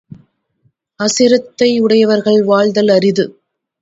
அசிரத்தையுடையவர்கள் 0.99 2.41
வாழ்தல் 2.43 2.87
அரிது! 2.87 3.27